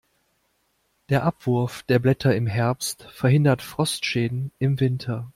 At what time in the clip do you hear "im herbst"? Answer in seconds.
2.35-3.03